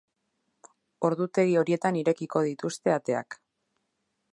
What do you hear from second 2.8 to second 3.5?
ateak.